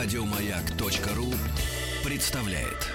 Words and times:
Радиомаяк.ру 0.00 1.26
представляет. 2.04 2.86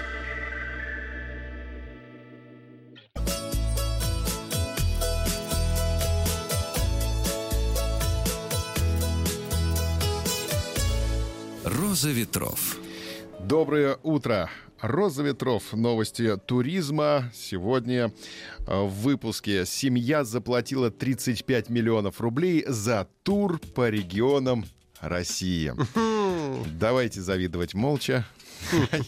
Роза 11.62 12.08
ветров. 12.08 12.78
Доброе 13.38 13.98
утро. 14.02 14.48
Роза 14.80 15.22
ветров. 15.22 15.74
Новости 15.74 16.38
туризма. 16.38 17.30
Сегодня 17.34 18.12
э, 18.66 18.82
в 18.82 19.02
выпуске 19.02 19.66
«Семья 19.66 20.24
заплатила 20.24 20.90
35 20.90 21.68
миллионов 21.68 22.22
рублей 22.22 22.64
за 22.66 23.06
тур 23.24 23.58
по 23.74 23.90
регионам 23.90 24.64
России». 25.08 25.72
Давайте 26.78 27.20
завидовать 27.20 27.74
молча. 27.74 28.24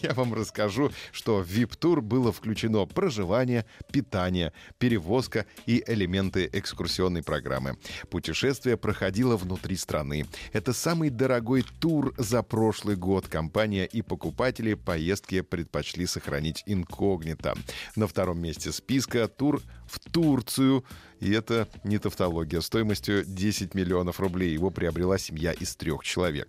Я 0.01 0.13
вам 0.13 0.33
расскажу, 0.33 0.91
что 1.11 1.43
в 1.43 1.47
VIP-тур 1.47 2.01
было 2.01 2.31
включено 2.31 2.85
проживание, 2.85 3.65
питание, 3.91 4.53
перевозка 4.77 5.45
и 5.65 5.83
элементы 5.87 6.49
экскурсионной 6.51 7.23
программы. 7.23 7.77
Путешествие 8.09 8.77
проходило 8.77 9.37
внутри 9.37 9.75
страны. 9.75 10.25
Это 10.53 10.73
самый 10.73 11.09
дорогой 11.09 11.63
тур 11.79 12.13
за 12.17 12.43
прошлый 12.43 12.95
год. 12.95 13.27
Компания 13.27 13.85
и 13.85 14.01
покупатели 14.01 14.73
поездки 14.73 15.41
предпочли 15.41 16.05
сохранить 16.05 16.63
инкогнито. 16.65 17.55
На 17.95 18.07
втором 18.07 18.39
месте 18.39 18.71
списка 18.71 19.27
тур 19.27 19.61
в 19.87 19.99
Турцию. 20.11 20.83
И 21.19 21.31
это 21.31 21.67
не 21.83 21.97
тавтология. 21.97 22.61
Стоимостью 22.61 23.25
10 23.25 23.73
миллионов 23.73 24.19
рублей 24.19 24.53
его 24.53 24.69
приобрела 24.69 25.17
семья 25.17 25.51
из 25.51 25.75
трех 25.75 26.03
человек. 26.03 26.47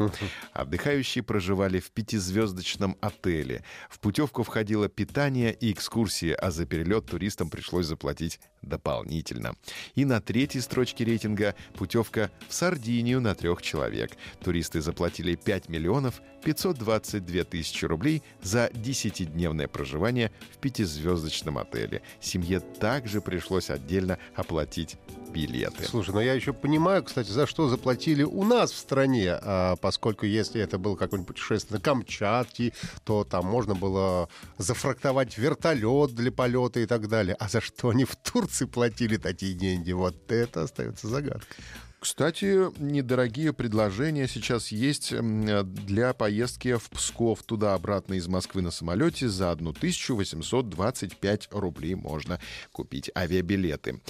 Отдыхающие 0.52 1.24
проживали 1.24 1.80
в 1.80 1.90
пятизвездочном 1.90 2.97
отеле. 3.00 3.64
В 3.88 3.98
путевку 3.98 4.42
входило 4.42 4.88
питание 4.88 5.52
и 5.52 5.72
экскурсии, 5.72 6.32
а 6.32 6.50
за 6.50 6.66
перелет 6.66 7.06
туристам 7.06 7.50
пришлось 7.50 7.86
заплатить 7.86 8.40
дополнительно. 8.62 9.54
И 9.94 10.04
на 10.04 10.20
третьей 10.20 10.60
строчке 10.60 11.04
рейтинга 11.04 11.54
путевка 11.74 12.30
в 12.48 12.54
Сардинию 12.54 13.20
на 13.20 13.34
трех 13.34 13.62
человек. 13.62 14.12
Туристы 14.42 14.80
заплатили 14.80 15.34
5 15.34 15.68
миллионов 15.68 16.20
522 16.42 17.44
тысячи 17.44 17.84
рублей 17.84 18.22
за 18.42 18.66
10-дневное 18.68 19.68
проживание 19.68 20.32
в 20.54 20.58
пятизвездочном 20.58 21.58
отеле. 21.58 22.02
Семье 22.20 22.60
также 22.60 23.20
пришлось 23.20 23.70
отдельно 23.70 24.18
оплатить 24.34 24.96
билеты. 25.28 25.84
Слушай, 25.84 26.14
но 26.14 26.20
я 26.20 26.32
еще 26.32 26.52
понимаю, 26.52 27.04
кстати, 27.04 27.30
за 27.30 27.46
что 27.46 27.68
заплатили 27.68 28.22
у 28.22 28.44
нас 28.44 28.72
в 28.72 28.78
стране, 28.78 29.32
а, 29.32 29.76
поскольку 29.76 30.26
если 30.26 30.60
это 30.60 30.78
было 30.78 30.96
какое-нибудь 30.96 31.34
путешествие 31.34 31.78
на 31.78 31.82
Камчатке, 31.82 32.72
то 33.04 33.24
там 33.24 33.46
можно 33.46 33.74
было 33.74 34.28
зафрактовать 34.56 35.36
вертолет 35.36 36.14
для 36.14 36.32
полета 36.32 36.80
и 36.80 36.86
так 36.86 37.08
далее. 37.08 37.36
А 37.38 37.48
за 37.48 37.60
что 37.60 37.90
они 37.90 38.04
в 38.04 38.16
Турции 38.48 38.64
платили 38.64 39.18
такие 39.18 39.52
деньги? 39.52 39.92
Вот 39.92 40.32
это 40.32 40.62
остается 40.62 41.06
загадкой. 41.06 41.62
Кстати, 42.00 42.70
недорогие 42.80 43.52
предложения 43.52 44.28
сейчас 44.28 44.68
есть 44.68 45.12
для 45.18 46.12
поездки 46.12 46.76
в 46.76 46.90
Псков 46.90 47.42
туда-обратно 47.42 48.14
из 48.14 48.28
Москвы 48.28 48.62
на 48.62 48.70
самолете. 48.70 49.28
За 49.28 49.50
1825 49.50 51.48
рублей 51.50 51.96
можно 51.96 52.38
купить 52.70 53.10
авиабилеты. 53.16 54.00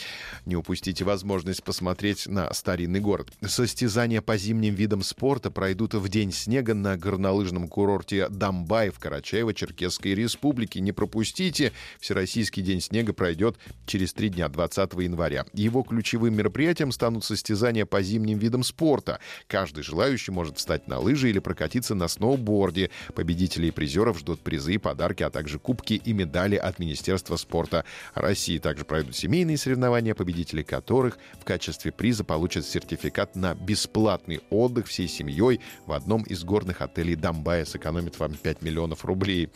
Не 0.44 0.56
упустите 0.56 1.02
возможность 1.04 1.64
посмотреть 1.64 2.26
на 2.26 2.52
старинный 2.52 3.00
город. 3.00 3.32
Состязания 3.42 4.20
по 4.20 4.36
зимним 4.36 4.74
видам 4.74 5.02
спорта 5.02 5.50
пройдут 5.50 5.94
в 5.94 6.08
день 6.10 6.30
снега 6.30 6.74
на 6.74 6.98
горнолыжном 6.98 7.68
курорте 7.68 8.28
Дамбай 8.28 8.90
в 8.90 8.98
Карачаево-Черкесской 8.98 10.12
республике. 10.14 10.80
Не 10.80 10.92
пропустите. 10.92 11.72
Всероссийский 12.00 12.62
день 12.62 12.82
снега 12.82 13.14
пройдет 13.14 13.56
через 13.86 14.12
три 14.12 14.28
дня, 14.28 14.50
20 14.50 14.92
января. 14.92 15.46
Его 15.54 15.82
ключевым 15.82 16.34
мероприятием 16.34 16.92
станут 16.92 17.24
состязания 17.24 17.77
соревнования 17.78 17.86
по 17.86 18.02
зимним 18.02 18.38
видам 18.38 18.62
спорта. 18.62 19.18
Каждый 19.46 19.82
желающий 19.82 20.32
может 20.32 20.58
встать 20.58 20.88
на 20.88 20.98
лыжи 20.98 21.30
или 21.30 21.38
прокатиться 21.38 21.94
на 21.94 22.08
сноуборде. 22.08 22.90
Победителей 23.14 23.68
и 23.68 23.70
призеров 23.70 24.18
ждут 24.18 24.40
призы, 24.40 24.78
подарки, 24.78 25.22
а 25.22 25.30
также 25.30 25.58
кубки 25.58 25.94
и 25.94 26.12
медали 26.12 26.56
от 26.56 26.78
Министерства 26.78 27.36
спорта 27.36 27.84
России. 28.14 28.58
Также 28.58 28.84
пройдут 28.84 29.16
семейные 29.16 29.56
соревнования, 29.56 30.14
победители 30.14 30.62
которых 30.62 31.18
в 31.40 31.44
качестве 31.44 31.92
приза 31.92 32.24
получат 32.24 32.66
сертификат 32.66 33.36
на 33.36 33.54
бесплатный 33.54 34.40
отдых 34.50 34.86
всей 34.86 35.08
семьей 35.08 35.60
в 35.86 35.92
одном 35.92 36.22
из 36.22 36.44
горных 36.44 36.82
отелей 36.82 37.16
Дамбая. 37.16 37.64
Сэкономит 37.64 38.18
вам 38.18 38.34
5 38.34 38.62
миллионов 38.62 39.04
рублей. 39.04 39.48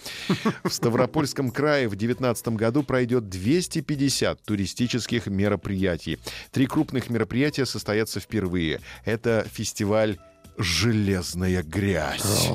В 0.65 0.71
Ставропольском 0.71 1.51
крае 1.51 1.89
в 1.89 1.97
2019 1.97 2.49
году 2.49 2.83
пройдет 2.83 3.29
250 3.29 4.43
туристических 4.43 5.27
мероприятий. 5.27 6.19
Три 6.51 6.67
крупных 6.67 7.11
мероприятия 7.11 7.67
состоятся 7.67 8.12
впервые. 8.21 8.81
Это 9.05 9.47
фестиваль 9.53 10.19
железная 10.63 11.63
грязь, 11.63 12.49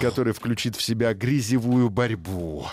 который 0.00 0.32
включит 0.32 0.76
в 0.76 0.82
себя 0.82 1.14
грязевую 1.14 1.90
борьбу, 1.90 2.66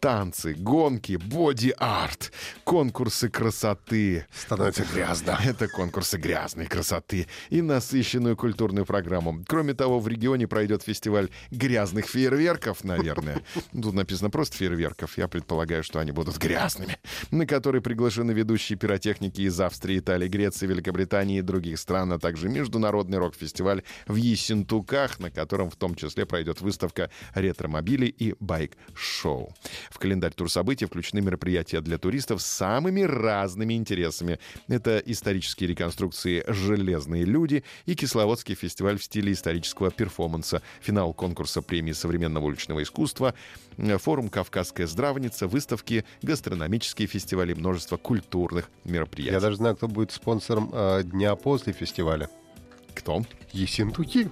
танцы, 0.00 0.54
гонки, 0.54 1.16
боди-арт, 1.16 2.32
конкурсы 2.64 3.28
красоты. 3.28 4.26
Становится 4.34 4.84
грязно. 4.84 5.38
Это 5.44 5.68
конкурсы 5.68 6.16
грязной 6.18 6.66
красоты 6.66 7.26
и 7.50 7.62
насыщенную 7.62 8.36
культурную 8.36 8.86
программу. 8.86 9.44
Кроме 9.46 9.74
того, 9.74 10.00
в 10.00 10.08
регионе 10.08 10.46
пройдет 10.46 10.82
фестиваль 10.82 11.28
грязных 11.50 12.06
фейерверков, 12.06 12.84
наверное. 12.84 13.42
Тут 13.72 13.94
написано 13.94 14.30
просто 14.30 14.56
фейерверков. 14.56 15.18
Я 15.18 15.28
предполагаю, 15.28 15.82
что 15.82 15.98
они 15.98 16.12
будут 16.12 16.38
грязными. 16.38 16.98
На 17.30 17.46
который 17.46 17.80
приглашены 17.80 18.32
ведущие 18.32 18.78
пиротехники 18.78 19.42
из 19.42 19.60
Австрии, 19.60 19.98
Италии, 19.98 20.28
Греции, 20.28 20.66
Великобритании 20.66 21.38
и 21.38 21.42
других 21.42 21.78
стран, 21.78 22.12
а 22.12 22.18
также 22.18 22.48
международный 22.48 23.18
рок-фестиваль 23.18 23.82
в 24.06 24.16
Ессентуках, 24.30 25.18
на 25.20 25.30
котором 25.30 25.70
в 25.70 25.76
том 25.76 25.94
числе 25.94 26.26
пройдет 26.26 26.60
выставка 26.60 27.10
ретромобилей 27.34 28.08
и 28.08 28.34
байк-шоу. 28.40 29.54
В 29.90 29.98
календарь 29.98 30.32
турсобытий 30.32 30.86
включены 30.86 31.20
мероприятия 31.20 31.80
для 31.80 31.98
туристов 31.98 32.42
с 32.42 32.46
самыми 32.46 33.02
разными 33.02 33.74
интересами. 33.74 34.38
Это 34.68 34.98
исторические 34.98 35.68
реконструкции 35.68 36.44
«Железные 36.46 37.24
люди» 37.24 37.64
и 37.86 37.94
Кисловодский 37.94 38.54
фестиваль 38.54 38.98
в 38.98 39.04
стиле 39.04 39.32
исторического 39.32 39.90
перформанса, 39.90 40.62
финал 40.80 41.12
конкурса 41.14 41.62
премии 41.62 41.92
современного 41.92 42.46
уличного 42.46 42.82
искусства, 42.82 43.34
форум 43.76 44.28
«Кавказская 44.28 44.86
здравница», 44.86 45.46
выставки, 45.46 46.04
гастрономические 46.22 47.08
фестивали, 47.08 47.54
множество 47.54 47.96
культурных 47.96 48.70
мероприятий. 48.84 49.34
Я 49.34 49.40
даже 49.40 49.56
знаю, 49.56 49.76
кто 49.76 49.88
будет 49.88 50.12
спонсором 50.12 50.70
э, 50.72 51.02
дня 51.04 51.34
после 51.36 51.72
фестиваля. 51.72 52.28
Кто? 52.98 53.22
Ессентуки. 53.52 54.28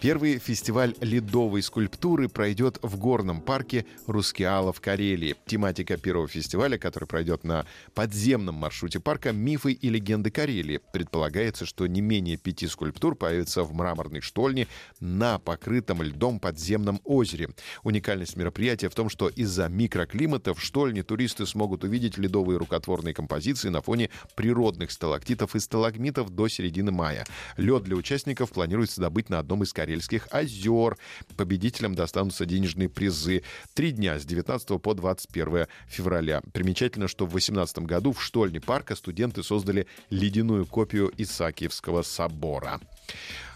Первый 0.00 0.38
фестиваль 0.38 0.94
ледовой 1.00 1.62
скульптуры 1.62 2.28
пройдет 2.28 2.78
в 2.82 2.98
горном 2.98 3.40
парке 3.40 3.86
Рускеала 4.06 4.72
в 4.72 4.80
Карелии. 4.80 5.36
Тематика 5.46 5.96
первого 5.96 6.28
фестиваля, 6.28 6.76
который 6.76 7.06
пройдет 7.06 7.44
на 7.44 7.64
подземном 7.94 8.56
маршруте 8.56 9.00
парка 9.00 9.32
«Мифы 9.32 9.72
и 9.72 9.88
легенды 9.88 10.30
Карелии». 10.30 10.80
Предполагается, 10.92 11.64
что 11.64 11.86
не 11.86 12.00
менее 12.00 12.36
пяти 12.36 12.66
скульптур 12.66 13.14
появятся 13.14 13.62
в 13.62 13.72
мраморной 13.72 14.20
штольне 14.20 14.66
на 15.00 15.38
покрытом 15.38 16.02
льдом 16.02 16.38
подземном 16.38 17.00
озере. 17.04 17.50
Уникальность 17.82 18.36
мероприятия 18.36 18.88
в 18.88 18.94
том, 18.94 19.08
что 19.08 19.28
из-за 19.28 19.68
микроклимата 19.68 20.54
в 20.54 20.62
штольне 20.62 21.02
туристы 21.02 21.46
смогут 21.46 21.84
увидеть 21.84 22.18
ледовые 22.18 22.58
рукотворные 22.58 23.14
композиции 23.14 23.68
на 23.68 23.80
фоне 23.80 24.10
природных 24.34 24.90
сталактитов 24.90 25.54
и 25.54 25.60
сталагмитов 25.60 26.30
до 26.30 26.48
середины 26.48 26.90
мая. 26.90 27.24
Лед 27.56 27.84
для 27.84 27.96
участников 27.96 28.53
планируется 28.54 29.00
добыть 29.00 29.28
на 29.28 29.38
одном 29.38 29.62
из 29.62 29.72
Карельских 29.72 30.28
озер. 30.30 30.96
Победителям 31.36 31.94
достанутся 31.94 32.46
денежные 32.46 32.88
призы. 32.88 33.42
Три 33.74 33.90
дня 33.90 34.18
с 34.18 34.24
19 34.24 34.80
по 34.80 34.94
21 34.94 35.66
февраля. 35.86 36.42
Примечательно, 36.52 37.08
что 37.08 37.26
в 37.26 37.30
2018 37.30 37.78
году 37.80 38.12
в 38.12 38.22
штольне 38.22 38.60
парка 38.60 38.96
студенты 38.96 39.42
создали 39.42 39.86
ледяную 40.10 40.66
копию 40.66 41.12
Исаакиевского 41.16 42.02
собора. 42.02 42.80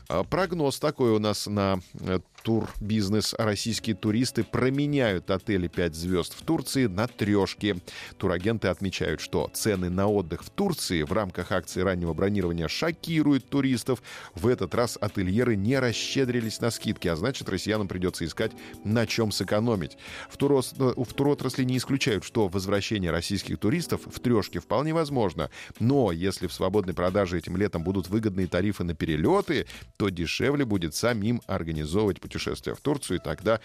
А, 0.08 0.24
прогноз 0.24 0.78
такой 0.78 1.10
у 1.10 1.18
нас 1.18 1.46
на 1.46 1.80
э, 2.00 2.20
турбизнес. 2.42 3.34
Российские 3.38 3.96
туристы 3.96 4.44
променяют 4.44 5.30
отели 5.30 5.68
5 5.68 5.94
звезд 5.94 6.34
в 6.38 6.42
Турции 6.44 6.86
на 6.86 7.06
трешки. 7.06 7.76
Турагенты 8.16 8.68
отмечают, 8.68 9.20
что 9.20 9.50
цены 9.52 9.90
на 9.90 10.08
отдых 10.08 10.44
в 10.44 10.50
Турции 10.50 11.02
в 11.02 11.12
рамках 11.12 11.52
акции 11.52 11.80
раннего 11.80 12.14
бронирования 12.14 12.68
шокируют 12.68 13.48
туристов. 13.48 14.02
В 14.34 14.46
этот 14.46 14.74
раз 14.74 14.98
ательеры 15.00 15.56
не 15.56 15.78
расщедрились 15.78 16.60
на 16.60 16.70
скидки, 16.70 17.08
а 17.08 17.16
значит, 17.16 17.48
россиянам 17.48 17.88
придется 17.88 18.24
искать 18.24 18.52
на 18.84 19.06
чем 19.06 19.32
сэкономить. 19.32 19.96
В, 20.30 20.36
турос, 20.36 20.74
в 20.78 21.12
туротрасли 21.14 21.64
не 21.64 21.76
исключают, 21.76 22.24
что 22.24 22.48
возвращение 22.48 23.10
российских 23.10 23.58
туристов 23.58 24.02
в 24.06 24.20
трешке 24.20 24.60
вполне 24.60 24.94
возможно. 24.94 25.50
Но 25.80 26.12
если 26.12 26.46
в 26.46 26.52
свободной 26.52 26.94
продаже 26.94 27.38
этим 27.38 27.56
летом 27.56 27.82
будут 27.82 28.08
выгодные 28.08 28.46
тарифы 28.46 28.84
на 28.84 28.94
перелеты, 28.94 29.66
то 29.96 30.08
дешевле 30.08 30.64
будет 30.64 30.94
самим 30.94 31.42
организовывать 31.46 32.20
путешествия 32.28 32.74
в 32.74 32.80
Турцию, 32.80 33.18
и 33.18 33.20
тогда 33.20 33.60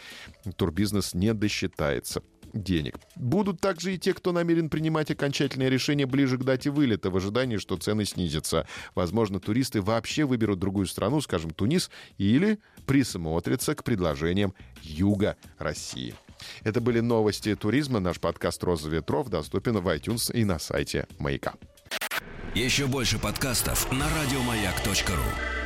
турбизнес 0.56 1.14
не 1.14 1.34
досчитается 1.34 2.24
денег. 2.54 2.96
Будут 3.16 3.60
также 3.60 3.96
и 3.96 3.98
те, 3.98 4.14
кто 4.14 4.32
намерен 4.32 4.70
принимать 4.70 5.12
окончательное 5.12 5.70
решение 5.70 6.06
ближе 6.06 6.38
к 6.38 6.44
дате 6.44 6.70
вылета 6.70 7.10
в 7.10 7.18
ожидании, 7.18 7.58
что 7.58 7.78
цены 7.78 8.06
снизятся. 8.06 8.68
Возможно, 8.96 9.40
туристы 9.40 9.82
вообще 9.82 10.24
выберут 10.24 10.60
другую 10.60 10.86
страну, 10.86 11.20
скажем, 11.22 11.52
Тунис, 11.52 11.90
или 12.18 12.60
присмотрятся 12.86 13.76
к 13.76 13.84
предложениям 13.84 14.54
юга 14.82 15.36
России. 15.58 16.14
Это 16.64 16.80
были 16.80 17.00
новости 17.00 17.56
туризма. 17.56 18.00
Наш 18.00 18.20
подкаст 18.20 18.64
«Роза 18.64 18.90
ветров» 18.90 19.30
доступен 19.30 19.80
в 19.80 19.88
iTunes 19.88 20.32
и 20.34 20.46
на 20.46 20.60
сайте 20.60 21.08
«Маяка». 21.18 21.56
Еще 22.54 22.86
больше 22.86 23.18
подкастов 23.18 23.92
на 23.92 24.06
радиомаяк.ру 24.10 25.63